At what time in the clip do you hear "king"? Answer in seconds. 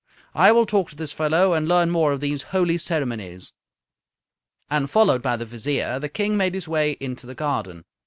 6.09-6.35